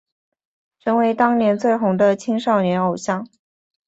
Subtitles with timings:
[0.79, 3.27] 成为当年最红的青少年偶像。